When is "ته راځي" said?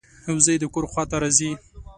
1.09-1.51